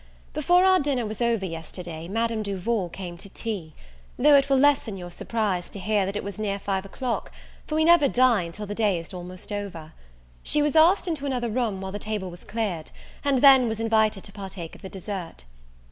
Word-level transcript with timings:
BEFORE 0.33 0.65
our 0.65 0.79
dinner 0.79 1.05
was 1.05 1.21
over 1.21 1.45
yesterday 1.45 2.07
Madame 2.07 2.41
Duval 2.41 2.89
came 2.89 3.17
to 3.17 3.29
tea; 3.29 3.75
though 4.17 4.33
it 4.35 4.49
will 4.49 4.57
lessen 4.57 4.97
your 4.97 5.11
surprise, 5.11 5.69
to 5.69 5.77
hear 5.79 6.07
that 6.07 6.15
it 6.15 6.23
was 6.23 6.39
near 6.39 6.57
five 6.57 6.85
o'clock, 6.85 7.31
for 7.67 7.75
we 7.75 7.85
never 7.85 8.07
dine 8.07 8.51
till 8.51 8.65
the 8.65 8.73
day 8.73 8.97
is 8.97 9.13
almost 9.13 9.51
over. 9.51 9.93
She 10.41 10.63
was 10.63 10.75
asked 10.75 11.07
into 11.07 11.27
another 11.27 11.51
room 11.51 11.81
while 11.81 11.91
the 11.91 11.99
table 11.99 12.31
was 12.31 12.43
cleared, 12.45 12.89
and 13.23 13.43
then 13.43 13.67
was 13.67 13.79
invited 13.79 14.23
to 14.23 14.31
partake 14.33 14.73
of 14.73 14.81
the 14.81 14.89
dessert. 14.89 15.43